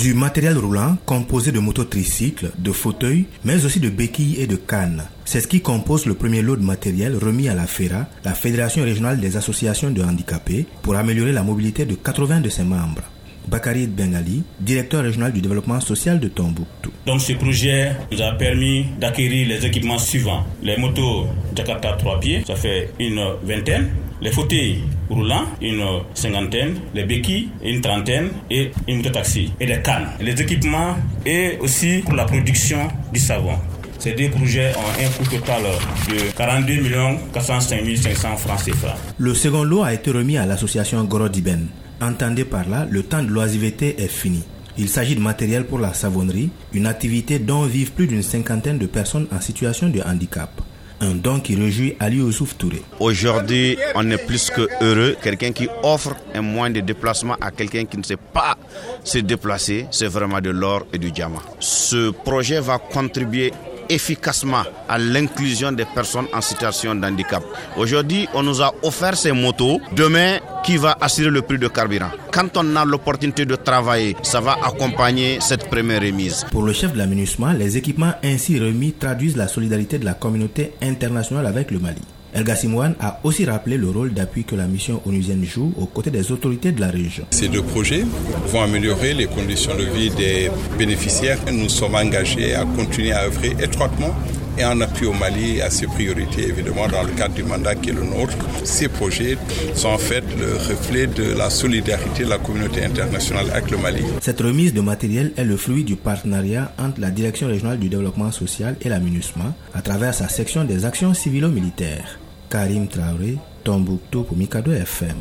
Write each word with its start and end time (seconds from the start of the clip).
Du 0.00 0.14
matériel 0.14 0.56
roulant 0.56 0.96
composé 1.04 1.52
de 1.52 1.58
mototricycles, 1.58 2.52
de 2.56 2.72
fauteuils, 2.72 3.26
mais 3.44 3.66
aussi 3.66 3.80
de 3.80 3.90
béquilles 3.90 4.40
et 4.40 4.46
de 4.46 4.56
cannes. 4.56 5.04
C'est 5.26 5.42
ce 5.42 5.46
qui 5.46 5.60
compose 5.60 6.06
le 6.06 6.14
premier 6.14 6.40
lot 6.40 6.56
de 6.56 6.62
matériel 6.62 7.16
remis 7.16 7.50
à 7.50 7.54
la 7.54 7.66
FERA, 7.66 8.06
la 8.24 8.32
Fédération 8.32 8.82
régionale 8.82 9.20
des 9.20 9.36
associations 9.36 9.90
de 9.90 10.02
handicapés, 10.02 10.64
pour 10.80 10.96
améliorer 10.96 11.32
la 11.32 11.42
mobilité 11.42 11.84
de 11.84 11.96
80 11.96 12.40
de 12.40 12.48
ses 12.48 12.64
membres. 12.64 13.02
Bakari 13.46 13.88
Bengali, 13.88 14.42
directeur 14.58 15.02
régional 15.02 15.32
du 15.32 15.42
développement 15.42 15.80
social 15.80 16.18
de 16.18 16.28
Tombouctou. 16.28 16.92
Donc 17.04 17.20
ce 17.20 17.34
projet 17.34 17.92
nous 18.10 18.22
a 18.22 18.32
permis 18.32 18.86
d'acquérir 18.98 19.48
les 19.48 19.66
équipements 19.66 19.98
suivants. 19.98 20.46
Les 20.62 20.78
motos 20.78 21.26
Jakarta 21.54 21.92
3 21.98 22.20
pieds, 22.20 22.42
ça 22.46 22.54
fait 22.56 22.90
une 22.98 23.20
vingtaine. 23.42 23.90
Les 24.22 24.30
fauteuils 24.32 24.82
roulants, 25.08 25.46
une 25.62 25.82
cinquantaine. 26.12 26.74
Les 26.94 27.04
béquilles, 27.04 27.48
une 27.64 27.80
trentaine. 27.80 28.28
Et 28.50 28.70
une 28.86 28.98
moto-taxi. 28.98 29.50
Et 29.58 29.66
les 29.66 29.80
cannes. 29.80 30.08
Les 30.20 30.40
équipements 30.40 30.96
et 31.24 31.56
aussi 31.60 32.02
pour 32.04 32.14
la 32.14 32.26
production 32.26 32.88
du 33.12 33.18
savon. 33.18 33.54
Ces 33.98 34.12
deux 34.12 34.28
projets 34.30 34.72
ont 34.76 35.02
un 35.04 35.08
coût 35.10 35.30
total 35.30 35.62
de 36.08 36.32
42 36.36 36.82
405 37.32 37.96
500 37.96 38.36
francs 38.36 38.64
CFA. 38.64 38.96
Le 39.18 39.34
second 39.34 39.62
lot 39.62 39.82
a 39.82 39.92
été 39.94 40.10
remis 40.10 40.38
à 40.38 40.46
l'association 40.46 41.02
Gorodiben. 41.04 41.66
Entendez 42.00 42.44
par 42.44 42.68
là, 42.68 42.86
le 42.90 43.02
temps 43.02 43.22
de 43.22 43.28
l'oisiveté 43.28 43.96
est 44.02 44.08
fini. 44.08 44.42
Il 44.78 44.88
s'agit 44.88 45.16
de 45.16 45.20
matériel 45.20 45.64
pour 45.66 45.78
la 45.78 45.92
savonnerie, 45.92 46.50
une 46.72 46.86
activité 46.86 47.38
dont 47.38 47.64
vivent 47.64 47.92
plus 47.92 48.06
d'une 48.06 48.22
cinquantaine 48.22 48.78
de 48.78 48.86
personnes 48.86 49.26
en 49.32 49.40
situation 49.40 49.88
de 49.90 50.00
handicap. 50.00 50.50
Un 51.02 51.14
don 51.14 51.40
qui 51.40 51.54
réjouit 51.56 51.96
Ali 51.98 52.18
Youssouf 52.18 52.56
Touré. 52.58 52.82
Aujourd'hui, 52.98 53.78
on 53.94 54.10
est 54.10 54.18
plus 54.26 54.50
que 54.50 54.68
heureux. 54.82 55.16
Quelqu'un 55.22 55.50
qui 55.52 55.66
offre 55.82 56.14
un 56.34 56.42
moyen 56.42 56.74
de 56.74 56.80
déplacement 56.80 57.36
à 57.40 57.50
quelqu'un 57.50 57.86
qui 57.86 57.96
ne 57.96 58.02
sait 58.02 58.18
pas 58.18 58.58
se 59.02 59.16
déplacer, 59.18 59.86
c'est 59.90 60.08
vraiment 60.08 60.42
de 60.42 60.50
l'or 60.50 60.86
et 60.92 60.98
du 60.98 61.10
diamant. 61.10 61.40
Ce 61.58 62.10
projet 62.10 62.60
va 62.60 62.76
contribuer 62.78 63.50
efficacement 63.90 64.62
à 64.88 64.98
l'inclusion 64.98 65.72
des 65.72 65.84
personnes 65.84 66.26
en 66.32 66.40
situation 66.40 66.94
de 66.94 67.04
handicap. 67.04 67.42
Aujourd'hui, 67.76 68.28
on 68.34 68.42
nous 68.42 68.62
a 68.62 68.72
offert 68.82 69.16
ces 69.16 69.32
motos. 69.32 69.80
Demain, 69.94 70.38
qui 70.64 70.76
va 70.76 70.96
assurer 71.00 71.30
le 71.30 71.42
prix 71.42 71.58
de 71.58 71.68
carburant? 71.68 72.10
Quand 72.32 72.56
on 72.56 72.76
a 72.76 72.84
l'opportunité 72.84 73.44
de 73.44 73.56
travailler, 73.56 74.16
ça 74.22 74.40
va 74.40 74.56
accompagner 74.64 75.38
cette 75.40 75.68
première 75.68 76.00
remise. 76.02 76.46
Pour 76.50 76.62
le 76.62 76.72
chef 76.72 76.92
de 76.92 76.98
l'aménagement, 76.98 77.52
les 77.52 77.76
équipements 77.76 78.12
ainsi 78.22 78.58
remis 78.58 78.92
traduisent 78.92 79.36
la 79.36 79.48
solidarité 79.48 79.98
de 79.98 80.04
la 80.04 80.14
communauté 80.14 80.72
internationale 80.82 81.46
avec 81.46 81.70
le 81.70 81.78
Mali. 81.78 82.00
El 82.32 82.44
Gassimouane 82.44 82.94
a 83.00 83.18
aussi 83.24 83.44
rappelé 83.44 83.76
le 83.76 83.90
rôle 83.90 84.12
d'appui 84.12 84.44
que 84.44 84.54
la 84.54 84.66
mission 84.66 85.02
onusienne 85.04 85.44
joue 85.44 85.72
aux 85.76 85.86
côtés 85.86 86.10
des 86.10 86.30
autorités 86.30 86.70
de 86.72 86.80
la 86.80 86.88
région. 86.88 87.24
Ces 87.30 87.48
deux 87.48 87.62
projets 87.62 88.04
vont 88.46 88.62
améliorer 88.62 89.14
les 89.14 89.26
conditions 89.26 89.76
de 89.76 89.84
vie 89.84 90.10
des 90.10 90.50
bénéficiaires. 90.78 91.38
Nous 91.52 91.68
sommes 91.68 91.96
engagés 91.96 92.54
à 92.54 92.64
continuer 92.64 93.12
à 93.12 93.24
œuvrer 93.24 93.56
étroitement 93.60 94.14
et 94.58 94.64
en 94.64 94.80
appui 94.80 95.06
au 95.06 95.12
Mali 95.12 95.60
à 95.60 95.70
ses 95.70 95.86
priorités, 95.86 96.48
évidemment, 96.48 96.86
dans 96.86 97.02
le 97.02 97.10
cadre 97.12 97.34
du 97.34 97.42
mandat 97.42 97.74
qui 97.74 97.90
est 97.90 97.94
le 97.94 98.04
nôtre. 98.04 98.36
Ces 98.64 98.88
projets 98.88 99.36
sont 99.74 99.88
en 99.88 99.98
fait 99.98 100.24
le 100.38 100.54
reflet 100.56 101.06
de 101.06 101.32
la 101.36 101.50
solidarité 101.50 102.24
de 102.24 102.30
la 102.30 102.38
communauté 102.38 102.84
internationale 102.84 103.46
avec 103.52 103.70
le 103.70 103.78
Mali. 103.78 104.02
Cette 104.20 104.40
remise 104.40 104.74
de 104.74 104.80
matériel 104.80 105.32
est 105.36 105.44
le 105.44 105.56
fruit 105.56 105.84
du 105.84 105.96
partenariat 105.96 106.72
entre 106.78 107.00
la 107.00 107.10
Direction 107.10 107.48
régionale 107.48 107.78
du 107.78 107.88
développement 107.88 108.30
social 108.30 108.76
et 108.82 108.88
la 108.88 109.00
MINUSMA 109.00 109.54
à 109.74 109.82
travers 109.82 110.14
sa 110.14 110.28
section 110.28 110.64
des 110.64 110.84
actions 110.84 111.14
civilo-militaires. 111.14 112.19
Karim 112.50 112.88
Traoré, 112.88 113.38
Tombouctou 113.62 114.24
pour 114.24 114.36
Mikado 114.36 114.72
FM. 114.72 115.16